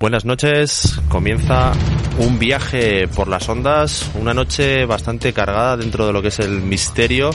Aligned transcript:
Buenas 0.00 0.24
noches, 0.24 0.98
comienza 1.10 1.72
un 2.20 2.38
viaje 2.38 3.06
por 3.06 3.28
las 3.28 3.46
ondas, 3.50 4.10
una 4.18 4.32
noche 4.32 4.86
bastante 4.86 5.34
cargada 5.34 5.76
dentro 5.76 6.06
de 6.06 6.14
lo 6.14 6.22
que 6.22 6.28
es 6.28 6.38
el 6.38 6.62
misterio. 6.62 7.28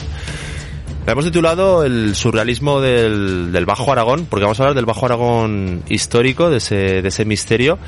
La 1.06 1.12
hemos 1.12 1.26
titulado 1.26 1.84
el 1.84 2.16
surrealismo 2.16 2.80
del, 2.80 3.52
del, 3.52 3.66
Bajo 3.66 3.92
Aragón, 3.92 4.26
porque 4.28 4.42
vamos 4.42 4.58
a 4.58 4.64
hablar 4.64 4.74
del 4.74 4.84
Bajo 4.84 5.06
Aragón 5.06 5.84
histórico, 5.88 6.50
de 6.50 6.56
ese, 6.56 7.02
de 7.02 7.08
ese 7.08 7.24
misterio, 7.24 7.78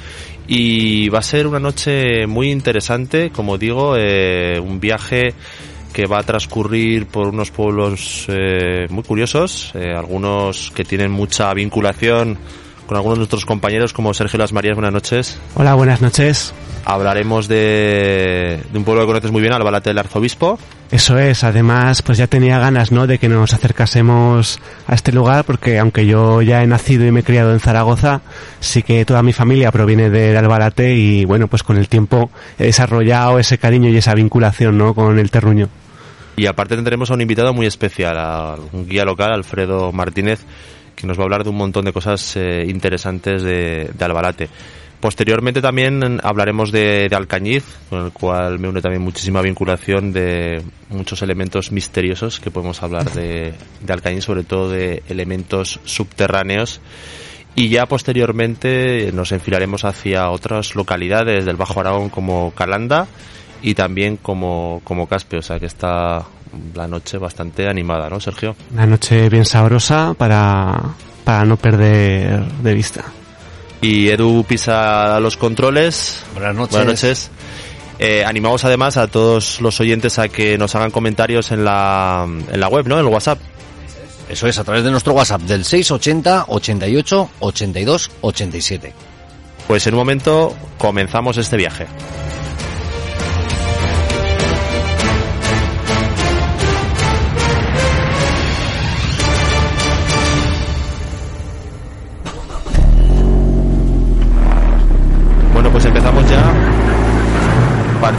y 0.46 1.08
va 1.08 1.18
a 1.18 1.22
ser 1.22 1.48
una 1.48 1.58
noche 1.58 2.28
muy 2.28 2.52
interesante, 2.52 3.30
como 3.30 3.58
digo, 3.58 3.96
eh, 3.98 4.60
un 4.60 4.78
viaje 4.78 5.34
que 5.92 6.06
va 6.06 6.20
a 6.20 6.22
transcurrir 6.22 7.08
por 7.08 7.26
unos 7.26 7.50
pueblos 7.50 8.26
eh, 8.28 8.86
muy 8.90 9.02
curiosos, 9.02 9.72
eh, 9.74 9.92
algunos 9.92 10.70
que 10.70 10.84
tienen 10.84 11.10
mucha 11.10 11.52
vinculación 11.52 12.38
con 12.88 12.96
algunos 12.96 13.18
de 13.18 13.20
nuestros 13.20 13.44
compañeros 13.44 13.92
como 13.92 14.12
Sergio 14.14 14.38
Las 14.38 14.52
Marías. 14.52 14.74
Buenas 14.74 14.92
noches. 14.94 15.38
Hola, 15.54 15.74
buenas 15.74 16.00
noches. 16.00 16.54
Hablaremos 16.86 17.46
de, 17.46 18.62
de 18.72 18.78
un 18.78 18.84
pueblo 18.84 19.02
que 19.02 19.08
conoces 19.08 19.30
muy 19.30 19.42
bien, 19.42 19.52
Albalate 19.52 19.90
del 19.90 19.98
Arzobispo. 19.98 20.58
Eso 20.90 21.18
es, 21.18 21.44
además 21.44 22.00
pues 22.00 22.16
ya 22.16 22.28
tenía 22.28 22.58
ganas 22.58 22.90
¿no? 22.90 23.06
de 23.06 23.18
que 23.18 23.28
nos 23.28 23.52
acercásemos 23.52 24.58
a 24.86 24.94
este 24.94 25.12
lugar 25.12 25.44
porque 25.44 25.78
aunque 25.78 26.06
yo 26.06 26.40
ya 26.40 26.62
he 26.62 26.66
nacido 26.66 27.06
y 27.06 27.12
me 27.12 27.20
he 27.20 27.24
criado 27.24 27.52
en 27.52 27.60
Zaragoza, 27.60 28.22
sí 28.58 28.82
que 28.82 29.04
toda 29.04 29.22
mi 29.22 29.34
familia 29.34 29.70
proviene 29.70 30.08
de 30.08 30.36
Albalate 30.38 30.94
y 30.94 31.26
bueno 31.26 31.46
pues 31.46 31.62
con 31.62 31.76
el 31.76 31.88
tiempo 31.88 32.30
he 32.58 32.64
desarrollado 32.64 33.38
ese 33.38 33.58
cariño 33.58 33.90
y 33.90 33.98
esa 33.98 34.14
vinculación 34.14 34.78
¿no? 34.78 34.94
con 34.94 35.18
el 35.18 35.30
terruño. 35.30 35.68
Y 36.36 36.46
aparte 36.46 36.76
tendremos 36.76 37.10
a 37.10 37.14
un 37.14 37.20
invitado 37.20 37.52
muy 37.52 37.66
especial, 37.66 38.16
a 38.16 38.56
un 38.72 38.88
guía 38.88 39.04
local, 39.04 39.32
Alfredo 39.32 39.92
Martínez, 39.92 40.46
que 40.98 41.06
nos 41.06 41.16
va 41.16 41.22
a 41.22 41.26
hablar 41.26 41.44
de 41.44 41.50
un 41.50 41.56
montón 41.56 41.84
de 41.84 41.92
cosas 41.92 42.36
eh, 42.36 42.64
interesantes 42.66 43.42
de, 43.42 43.90
de, 43.96 44.04
Albalate. 44.04 44.48
Posteriormente 44.98 45.62
también 45.62 46.20
hablaremos 46.24 46.72
de, 46.72 47.08
de, 47.08 47.14
Alcañiz, 47.14 47.64
con 47.88 48.04
el 48.04 48.10
cual 48.10 48.58
me 48.58 48.68
une 48.68 48.82
también 48.82 49.02
muchísima 49.02 49.40
vinculación 49.40 50.12
de 50.12 50.60
muchos 50.88 51.22
elementos 51.22 51.70
misteriosos 51.70 52.40
que 52.40 52.50
podemos 52.50 52.82
hablar 52.82 53.12
de, 53.12 53.54
de 53.80 53.92
Alcañiz, 53.92 54.24
sobre 54.24 54.42
todo 54.42 54.70
de 54.70 55.04
elementos 55.08 55.78
subterráneos. 55.84 56.80
Y 57.54 57.68
ya 57.68 57.86
posteriormente 57.86 59.12
nos 59.12 59.30
enfilaremos 59.30 59.84
hacia 59.84 60.30
otras 60.30 60.74
localidades 60.74 61.44
del 61.44 61.56
Bajo 61.56 61.80
Aragón 61.80 62.08
como 62.08 62.52
Calanda 62.56 63.06
y 63.62 63.74
también 63.74 64.16
como, 64.16 64.80
como 64.84 65.06
Caspe, 65.06 65.38
o 65.38 65.42
sea 65.42 65.58
que 65.58 65.66
está 65.66 66.24
la 66.74 66.88
noche 66.88 67.18
bastante 67.18 67.68
animada, 67.68 68.08
¿no, 68.08 68.20
Sergio? 68.20 68.56
Una 68.72 68.86
noche 68.86 69.28
bien 69.28 69.44
sabrosa 69.44 70.14
para, 70.14 70.80
para 71.24 71.44
no 71.44 71.56
perder 71.56 72.44
de 72.44 72.74
vista. 72.74 73.04
Y 73.80 74.08
Edu 74.08 74.44
pisa 74.44 75.20
los 75.20 75.36
controles. 75.36 76.24
Buenas 76.34 76.54
noches. 76.54 76.72
Buenas 76.72 76.88
noches. 76.88 77.30
Eh, 78.00 78.24
animamos 78.24 78.64
además 78.64 78.96
a 78.96 79.08
todos 79.08 79.60
los 79.60 79.80
oyentes 79.80 80.18
a 80.18 80.28
que 80.28 80.56
nos 80.56 80.74
hagan 80.74 80.90
comentarios 80.90 81.50
en 81.50 81.64
la, 81.64 82.26
en 82.26 82.60
la 82.60 82.68
web, 82.68 82.86
¿no? 82.86 82.98
En 82.98 83.06
el 83.06 83.12
WhatsApp. 83.12 83.38
Eso 84.28 84.46
es, 84.46 84.58
a 84.58 84.64
través 84.64 84.84
de 84.84 84.90
nuestro 84.90 85.14
WhatsApp 85.14 85.40
del 85.42 85.64
680 85.64 86.46
88 86.48 87.30
82 87.40 88.10
87. 88.20 88.92
Pues 89.66 89.86
en 89.86 89.94
un 89.94 89.98
momento 89.98 90.54
comenzamos 90.76 91.36
este 91.38 91.56
viaje. 91.56 91.86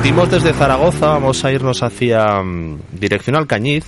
Partimos 0.09 0.31
desde 0.31 0.57
Zaragoza, 0.57 1.05
vamos 1.09 1.45
a 1.45 1.51
irnos 1.51 1.83
hacia 1.83 2.41
um, 2.41 2.79
dirección 2.91 3.35
Alcañiz 3.35 3.85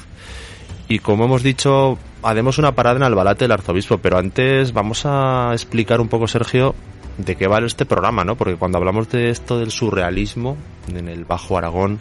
y 0.87 0.99
como 0.99 1.25
hemos 1.25 1.41
dicho, 1.41 1.97
haremos 2.21 2.59
una 2.59 2.75
parada 2.75 2.97
en 2.97 3.01
Albalate 3.01 3.45
del 3.45 3.53
Arzobispo, 3.53 3.97
pero 3.97 4.19
antes 4.19 4.71
vamos 4.71 5.01
a 5.07 5.49
explicar 5.51 5.99
un 5.99 6.09
poco, 6.09 6.27
Sergio, 6.27 6.75
de 7.17 7.35
qué 7.35 7.47
vale 7.47 7.65
este 7.65 7.87
programa, 7.87 8.23
¿no? 8.23 8.35
Porque 8.35 8.55
cuando 8.55 8.77
hablamos 8.77 9.09
de 9.09 9.31
esto 9.31 9.57
del 9.57 9.71
surrealismo 9.71 10.57
en 10.95 11.09
el 11.09 11.25
Bajo 11.25 11.57
Aragón, 11.57 11.97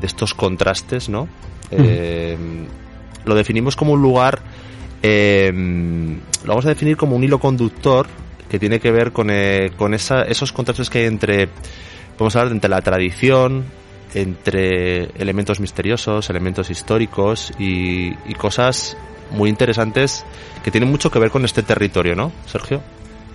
de 0.00 0.06
estos 0.06 0.34
contrastes, 0.34 1.08
¿no? 1.08 1.26
Eh, 1.72 2.38
lo 3.24 3.34
definimos 3.34 3.74
como 3.74 3.94
un 3.94 4.02
lugar, 4.02 4.38
eh, 5.02 5.50
lo 6.44 6.48
vamos 6.48 6.66
a 6.66 6.68
definir 6.68 6.96
como 6.96 7.16
un 7.16 7.24
hilo 7.24 7.40
conductor 7.40 8.06
que 8.48 8.60
tiene 8.60 8.78
que 8.78 8.92
ver 8.92 9.10
con, 9.10 9.30
eh, 9.30 9.72
con 9.76 9.94
esa, 9.94 10.22
esos 10.22 10.52
contrastes 10.52 10.88
que 10.88 11.00
hay 11.00 11.06
entre 11.06 11.48
podemos 12.16 12.36
hablar 12.36 12.48
de 12.48 12.54
entre 12.56 12.70
la 12.70 12.80
tradición, 12.82 13.64
entre 14.14 15.04
elementos 15.20 15.60
misteriosos, 15.60 16.28
elementos 16.30 16.70
históricos 16.70 17.52
y, 17.58 18.12
y, 18.26 18.34
cosas 18.34 18.96
muy 19.30 19.48
interesantes 19.48 20.24
que 20.62 20.70
tienen 20.70 20.90
mucho 20.90 21.10
que 21.10 21.18
ver 21.18 21.30
con 21.30 21.44
este 21.44 21.62
territorio, 21.62 22.14
¿no, 22.14 22.30
Sergio? 22.46 22.82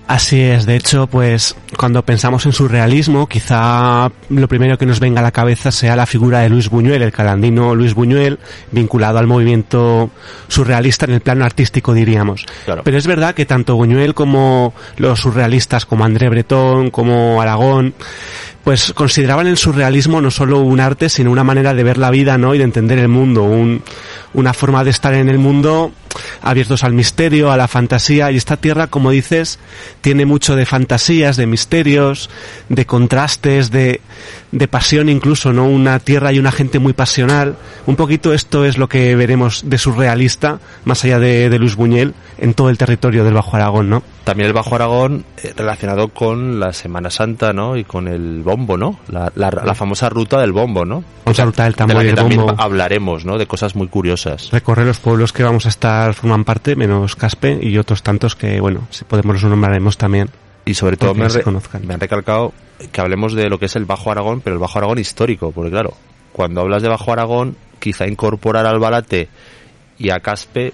Así 0.07 0.39
es, 0.39 0.65
de 0.65 0.77
hecho, 0.77 1.07
pues 1.07 1.57
cuando 1.77 2.01
pensamos 2.01 2.45
en 2.45 2.53
surrealismo, 2.53 3.27
quizá 3.27 4.09
lo 4.29 4.47
primero 4.47 4.77
que 4.77 4.85
nos 4.85 5.01
venga 5.01 5.19
a 5.19 5.23
la 5.23 5.33
cabeza 5.33 5.69
sea 5.69 5.97
la 5.97 6.05
figura 6.05 6.39
de 6.39 6.49
Luis 6.49 6.69
Buñuel, 6.69 7.01
el 7.01 7.11
calandino 7.11 7.75
Luis 7.75 7.93
Buñuel, 7.93 8.39
vinculado 8.71 9.19
al 9.19 9.27
movimiento 9.27 10.09
surrealista 10.47 11.05
en 11.07 11.15
el 11.15 11.19
plano 11.19 11.43
artístico, 11.43 11.93
diríamos. 11.93 12.45
Pero 12.85 12.97
es 12.97 13.05
verdad 13.05 13.35
que 13.35 13.45
tanto 13.45 13.75
Buñuel 13.75 14.13
como 14.13 14.73
los 14.95 15.19
surrealistas 15.19 15.85
como 15.85 16.05
André 16.05 16.29
Breton, 16.29 16.89
como 16.89 17.41
Aragón, 17.41 17.93
pues 18.67 18.91
consideraban 18.91 19.47
el 19.47 19.55
surrealismo 19.55 20.19
no 20.19 20.29
solo 20.29 20.59
un 20.59 20.81
arte, 20.81 21.07
sino 21.07 21.31
una 21.31 21.45
manera 21.45 21.73
de 21.73 21.85
ver 21.85 21.97
la 21.97 22.11
vida, 22.11 22.37
¿no? 22.37 22.53
Y 22.53 22.57
de 22.57 22.65
entender 22.65 22.99
el 22.99 23.07
mundo, 23.07 23.43
un, 23.43 23.81
una 24.33 24.53
forma 24.53 24.83
de 24.83 24.89
estar 24.89 25.13
en 25.13 25.29
el 25.29 25.39
mundo 25.39 25.93
abiertos 26.41 26.83
al 26.83 26.91
misterio, 26.91 27.49
a 27.49 27.55
la 27.55 27.69
fantasía. 27.69 28.29
Y 28.29 28.35
esta 28.35 28.57
tierra, 28.57 28.87
como 28.87 29.11
dices, 29.11 29.57
tiene 30.01 30.25
mucho 30.25 30.57
de 30.57 30.65
fantasías, 30.65 31.37
de 31.37 31.47
misterios, 31.47 32.29
de 32.67 32.85
contrastes, 32.85 33.71
de, 33.71 34.01
de 34.51 34.67
pasión 34.67 35.07
incluso, 35.07 35.53
¿no? 35.53 35.63
Una 35.63 35.99
tierra 35.99 36.33
y 36.33 36.39
una 36.39 36.51
gente 36.51 36.79
muy 36.79 36.91
pasional. 36.91 37.55
Un 37.85 37.95
poquito 37.95 38.33
esto 38.33 38.65
es 38.65 38.77
lo 38.77 38.89
que 38.89 39.15
veremos 39.15 39.61
de 39.69 39.77
surrealista, 39.77 40.59
más 40.83 41.05
allá 41.05 41.19
de, 41.19 41.49
de 41.49 41.57
Luis 41.57 41.77
Buñuel, 41.77 42.13
en 42.37 42.53
todo 42.53 42.69
el 42.69 42.77
territorio 42.77 43.23
del 43.23 43.33
Bajo 43.33 43.55
Aragón, 43.55 43.89
¿no? 43.89 44.03
También 44.23 44.47
el 44.47 44.53
Bajo 44.53 44.75
Aragón 44.75 45.25
eh, 45.41 45.53
relacionado 45.55 46.09
con 46.09 46.59
la 46.59 46.73
Semana 46.73 47.09
Santa, 47.09 47.53
¿no? 47.53 47.77
Y 47.77 47.83
con 47.83 48.07
el 48.07 48.41
bombo, 48.43 48.77
¿no? 48.77 48.99
La, 49.09 49.31
la, 49.35 49.75
famosa 49.75 50.09
ruta 50.09 50.39
del 50.39 50.51
bombo, 50.51 50.85
¿no? 50.85 51.03
Famosa 51.23 51.45
ruta 51.45 51.63
del 51.63 51.75
tambor 51.75 52.05
y 52.05 52.09
el 52.09 52.15
también 52.15 52.41
hablaremos, 52.57 53.25
¿no? 53.25 53.37
De 53.37 53.47
cosas 53.47 53.75
muy 53.75 53.87
curiosas. 53.87 54.51
Recorre 54.51 54.85
los 54.85 54.99
pueblos 54.99 55.33
que 55.33 55.43
vamos 55.43 55.65
a 55.65 55.69
estar 55.69 56.13
forman 56.13 56.43
parte, 56.43 56.75
menos 56.75 57.15
Caspe 57.15 57.59
y 57.61 57.77
otros 57.77 58.03
tantos 58.03 58.35
que, 58.35 58.59
bueno, 58.59 58.87
si 58.89 59.05
podemos 59.05 59.41
los 59.41 59.49
nombraremos 59.49 59.97
también. 59.97 60.29
Y 60.65 60.73
sobre 60.73 60.97
todo 60.97 61.13
me, 61.13 61.27
me 61.85 61.93
han 61.93 61.99
recalcado 61.99 62.53
que 62.91 63.01
hablemos 63.01 63.33
de 63.33 63.49
lo 63.49 63.57
que 63.57 63.67
es 63.67 63.75
el 63.75 63.85
Bajo 63.85 64.11
Aragón, 64.11 64.41
pero 64.41 64.55
el 64.55 64.59
Bajo 64.59 64.77
Aragón 64.79 64.99
histórico, 64.99 65.51
porque 65.51 65.71
claro, 65.71 65.93
cuando 66.33 66.61
hablas 66.61 66.83
de 66.83 66.89
Bajo 66.89 67.11
Aragón, 67.13 67.55
quizá 67.79 68.07
incorporar 68.07 68.65
al 68.65 68.79
Balate 68.79 69.29
y 69.97 70.09
a 70.09 70.19
Caspe 70.19 70.73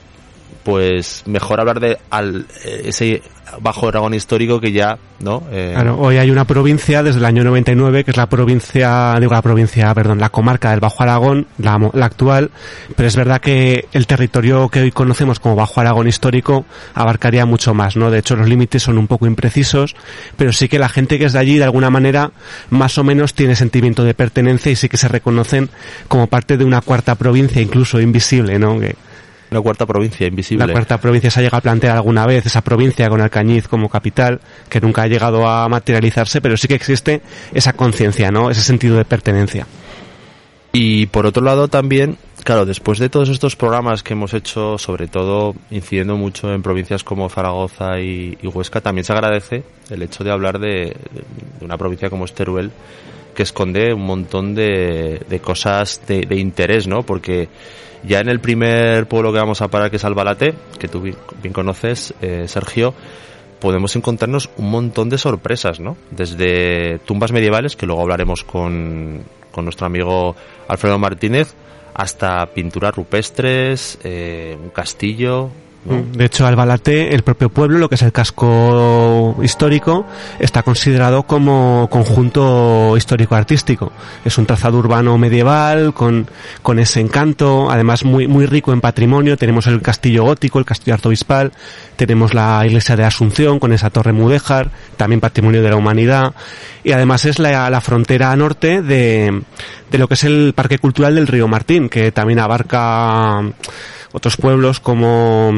pues 0.64 1.24
mejor 1.26 1.60
hablar 1.60 1.80
de 1.80 1.98
al, 2.10 2.46
eh, 2.64 2.84
ese 2.86 3.22
bajo 3.62 3.88
dragón 3.92 4.14
histórico 4.14 4.60
que 4.60 4.72
ya, 4.72 4.98
¿no? 5.20 5.44
Eh... 5.52 5.76
Hoy 5.98 6.18
hay 6.18 6.32
una 6.32 6.46
provincia 6.46 7.04
desde 7.04 7.20
el 7.20 7.26
año 7.26 7.44
99 7.44 8.04
que 8.04 8.12
es 8.12 8.18
la 8.18 8.28
provincia, 8.28 9.16
digo 9.20 9.34
la 9.34 9.42
provincia, 9.42 9.94
perdón, 9.94 10.20
la 10.20 10.30
comarca 10.30 10.72
del 10.72 10.80
Bajo 10.80 11.04
Aragón, 11.04 11.48
la, 11.58 11.78
la 11.94 12.06
actual, 12.06 12.52
pero 12.96 13.08
es 13.08 13.16
verdad 13.16 13.42
que 13.42 13.88
el 13.92 14.08
territorio 14.08 14.70
que 14.70 14.82
hoy 14.82 14.92
conocemos 14.92 15.40
como 15.40 15.56
Bajo 15.56 15.82
Aragón 15.82 16.08
histórico 16.08 16.66
abarcaría 16.94 17.46
mucho 17.46 17.74
más, 17.74 17.96
¿no? 17.96 18.10
De 18.10 18.20
hecho, 18.20 18.36
los 18.36 18.48
límites 18.48 18.84
son 18.84 18.98
un 18.98 19.08
poco 19.08 19.28
imprecisos, 19.28 19.96
pero 20.38 20.52
sí 20.52 20.68
que 20.68 20.80
la 20.80 20.90
gente 20.90 21.20
que 21.20 21.26
es 21.26 21.34
de 21.34 21.40
allí 21.40 21.58
de 21.58 21.66
alguna 21.66 21.90
manera 21.90 22.32
más 22.70 22.98
o 22.98 23.04
menos 23.04 23.34
tiene 23.34 23.56
sentimiento 23.56 24.04
de 24.04 24.14
pertenencia 24.14 24.72
y 24.72 24.76
sí 24.76 24.90
que 24.90 24.98
se 24.98 25.08
reconocen 25.08 25.70
como 26.08 26.28
parte 26.28 26.58
de 26.58 26.66
una 26.66 26.82
cuarta 26.82 27.16
provincia, 27.16 27.62
incluso 27.62 28.00
invisible, 28.00 28.58
¿no? 28.58 28.80
Que, 28.80 28.96
la 29.54 29.62
cuarta 29.62 29.86
provincia 29.86 30.28
invisible. 30.28 30.66
La 30.66 30.74
cuarta 30.74 31.00
provincia 31.00 31.30
se 31.30 31.40
ha 31.40 31.44
llegado 31.44 31.58
a 31.58 31.62
plantear 31.62 31.96
alguna 31.96 32.26
vez, 32.26 32.46
esa 32.46 32.62
provincia 32.62 33.10
con 33.10 33.22
Alcañiz 33.22 33.68
como 33.68 33.90
capital, 33.90 34.42
que 34.70 34.82
nunca 34.82 35.04
ha 35.04 35.08
llegado 35.08 35.48
a 35.48 35.68
materializarse, 35.70 36.42
pero 36.42 36.58
sí 36.58 36.68
que 36.68 36.76
existe 36.76 37.22
esa 37.54 37.74
conciencia, 37.74 38.32
¿no? 38.32 38.50
Ese 38.50 38.62
sentido 38.62 38.98
de 38.98 39.06
pertenencia. 39.06 39.68
Y 40.76 41.06
por 41.06 41.28
otro 41.28 41.44
lado 41.44 41.68
también, 41.68 42.18
claro, 42.44 42.66
después 42.66 42.98
de 42.98 43.08
todos 43.08 43.30
estos 43.30 43.56
programas 43.56 44.02
que 44.02 44.14
hemos 44.14 44.34
hecho, 44.34 44.80
sobre 44.80 45.08
todo 45.08 45.54
incidiendo 45.70 46.18
mucho 46.18 46.52
en 46.52 46.64
provincias 46.64 47.04
como 47.04 47.30
Zaragoza 47.30 48.00
y, 48.00 48.36
Huesca, 48.44 48.82
también 48.82 49.06
se 49.06 49.14
agradece 49.14 49.64
el 49.92 50.02
hecho 50.02 50.24
de 50.24 50.32
hablar 50.32 50.58
de, 50.58 50.98
una 51.62 51.78
provincia 51.78 52.10
como 52.10 52.26
Esteruel, 52.26 52.72
que 53.34 53.44
esconde 53.44 53.94
un 53.94 54.06
montón 54.06 54.56
de, 54.56 55.42
cosas 55.44 56.02
de, 56.08 56.36
interés, 56.36 56.88
¿no? 56.88 57.04
Porque 57.04 57.50
ya 58.04 58.20
en 58.20 58.30
el 58.30 58.40
primer 58.40 59.08
pueblo 59.08 59.32
que 59.32 59.40
vamos 59.40 59.62
a 59.62 59.68
parar, 59.68 59.90
que 59.90 59.98
es 59.98 60.06
Albalate, 60.06 60.54
que 60.80 60.88
tú 60.88 61.02
bien, 61.02 61.54
conoces, 61.54 62.14
eh, 62.22 62.46
Sergio, 62.48 62.94
podemos 63.60 63.96
encontrarnos 63.96 64.50
un 64.58 64.70
montón 64.70 65.10
de 65.10 65.18
sorpresas, 65.18 65.80
¿no? 65.80 65.98
Desde 66.12 67.00
tumbas 67.00 67.32
medievales, 67.32 67.76
que 67.76 67.86
luego 67.86 68.02
hablaremos 68.02 68.44
con, 68.44 69.24
con 69.52 69.66
nuestro 69.66 69.88
amigo 69.88 70.36
Alfredo 70.68 71.00
Martínez, 71.00 71.54
hasta 71.94 72.46
pinturas 72.48 72.96
rupestres, 72.96 74.00
eh, 74.04 74.58
un 74.62 74.70
castillo, 74.70 75.52
de 75.86 76.26
hecho, 76.26 76.46
Albalate, 76.46 77.14
el 77.14 77.24
propio 77.24 77.50
pueblo, 77.50 77.78
lo 77.78 77.90
que 77.90 77.96
es 77.96 78.02
el 78.04 78.14
casco 78.14 79.33
histórico, 79.44 80.06
está 80.40 80.64
considerado 80.64 81.24
como 81.24 81.88
conjunto 81.90 82.96
histórico-artístico. 82.98 83.92
Es 84.26 84.38
un 84.38 84.46
trazado 84.46 84.78
urbano 84.78 85.18
medieval 85.18 85.94
con, 85.94 86.28
con 86.62 86.80
ese 86.80 87.00
encanto, 87.00 87.70
además 87.70 88.04
muy, 88.06 88.28
muy 88.28 88.46
rico 88.46 88.74
en 88.74 88.82
patrimonio. 88.82 89.38
Tenemos 89.38 89.68
el 89.68 89.82
castillo 89.82 90.24
gótico, 90.24 90.60
el 90.60 90.66
castillo 90.66 90.96
arzobispal, 90.96 91.52
tenemos 91.96 92.34
la 92.34 92.66
iglesia 92.66 92.96
de 92.96 93.04
Asunción 93.04 93.60
con 93.60 93.74
esa 93.74 93.90
torre 93.90 94.14
mudéjar, 94.14 94.70
también 94.98 95.20
patrimonio 95.20 95.62
de 95.62 95.70
la 95.70 95.76
humanidad. 95.76 96.34
Y 96.84 96.92
además 96.92 97.26
es 97.26 97.40
la, 97.40 97.70
la 97.70 97.82
frontera 97.82 98.36
norte 98.36 98.82
de, 98.82 99.42
de 99.92 99.98
lo 99.98 100.08
que 100.08 100.16
es 100.16 100.24
el 100.24 100.54
Parque 100.56 100.80
Cultural 100.80 101.16
del 101.16 101.28
Río 101.28 101.48
Martín, 101.48 101.90
que 101.90 102.12
también 102.12 102.40
abarca 102.40 103.42
otros 104.14 104.38
pueblos 104.38 104.80
como, 104.80 105.52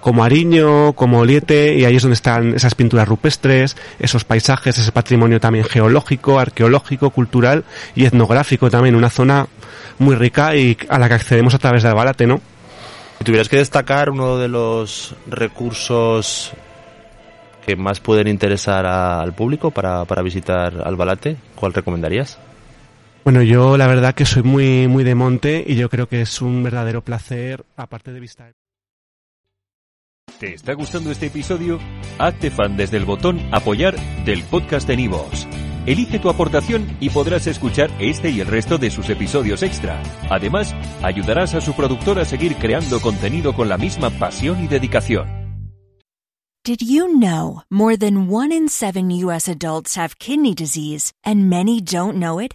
como 0.00 0.22
Ariño, 0.22 0.92
como 0.92 1.20
Oliete, 1.20 1.74
y 1.74 1.84
ahí 1.84 1.96
es 1.96 2.02
donde 2.02 2.14
están 2.14 2.54
esas 2.54 2.74
pinturas 2.74 3.08
rupestres, 3.08 3.76
esos 3.98 4.24
paisajes, 4.24 4.78
ese 4.78 4.92
patrimonio 4.92 5.40
también 5.40 5.64
geológico, 5.64 6.38
arqueológico, 6.38 7.10
cultural 7.10 7.64
y 7.96 8.04
etnográfico 8.04 8.70
también, 8.70 8.94
una 8.94 9.10
zona 9.10 9.48
muy 9.98 10.14
rica 10.14 10.54
y 10.54 10.76
a 10.88 10.98
la 10.98 11.08
que 11.08 11.14
accedemos 11.14 11.54
a 11.54 11.58
través 11.58 11.82
de 11.82 11.88
Albalate, 11.88 12.26
¿no? 12.26 12.40
Si 13.18 13.24
tuvieras 13.24 13.48
que 13.48 13.56
destacar 13.56 14.10
uno 14.10 14.36
de 14.36 14.48
los 14.48 15.14
recursos 15.26 16.52
que 17.64 17.74
más 17.76 18.00
pueden 18.00 18.28
interesar 18.28 18.84
al 18.84 19.32
público 19.32 19.70
para, 19.70 20.04
para 20.04 20.20
visitar 20.20 20.82
Albalate, 20.84 21.36
¿cuál 21.54 21.72
recomendarías? 21.72 22.38
Bueno, 23.24 23.42
yo 23.42 23.78
la 23.78 23.86
verdad 23.86 24.14
que 24.14 24.26
soy 24.26 24.42
muy, 24.42 24.86
muy 24.86 25.02
de 25.02 25.14
monte 25.14 25.64
y 25.66 25.76
yo 25.76 25.88
creo 25.88 26.06
que 26.06 26.20
es 26.20 26.42
un 26.42 26.62
verdadero 26.62 27.02
placer, 27.02 27.64
aparte 27.74 28.12
de 28.12 28.20
visitar. 28.20 28.52
¿Te 30.38 30.52
está 30.52 30.74
gustando 30.74 31.10
este 31.10 31.26
episodio? 31.26 31.78
Hazte 32.18 32.50
fan 32.50 32.76
desde 32.76 32.98
el 32.98 33.06
botón 33.06 33.40
Apoyar 33.50 33.96
del 34.26 34.42
podcast 34.44 34.86
de 34.86 34.98
Nivos. 34.98 35.48
Elige 35.86 36.18
tu 36.18 36.28
aportación 36.28 36.98
y 37.00 37.08
podrás 37.08 37.46
escuchar 37.46 37.90
este 37.98 38.28
y 38.28 38.40
el 38.40 38.46
resto 38.46 38.76
de 38.76 38.90
sus 38.90 39.08
episodios 39.08 39.62
extra. 39.62 40.02
Además, 40.28 40.74
ayudarás 41.02 41.54
a 41.54 41.62
su 41.62 41.74
productor 41.74 42.18
a 42.18 42.26
seguir 42.26 42.56
creando 42.56 43.00
contenido 43.00 43.54
con 43.54 43.70
la 43.70 43.78
misma 43.78 44.10
pasión 44.10 44.62
y 44.62 44.68
dedicación. 44.68 45.26
Did 46.62 46.80
you 46.80 47.06
know 47.08 47.62
more 47.70 47.96
than 47.96 48.30
one 48.30 48.54
in 48.54 48.68
seven 48.68 49.10
U.S. 49.10 49.50
adults 49.50 49.96
have 49.96 50.18
kidney 50.18 50.54
disease 50.54 51.12
and 51.22 51.48
many 51.48 51.80
don't 51.80 52.16
know 52.16 52.38
it? 52.38 52.54